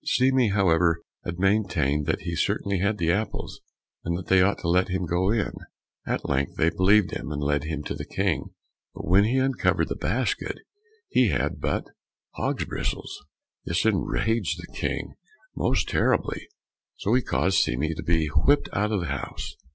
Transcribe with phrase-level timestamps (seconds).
[0.03, 1.03] Seame, however,
[1.37, 3.61] maintained that he certainly had the apples,
[4.03, 5.51] and that they ought to let him go in.
[6.07, 8.45] At length they believed him, and led him to the King.
[8.95, 10.57] But when he uncovered the basket,
[11.07, 11.85] he had but
[12.31, 13.15] hogs' bristles.
[13.65, 15.13] This enraged the King
[15.55, 16.47] most terribly,
[16.97, 19.55] so he caused Seame to be whipped out of the house.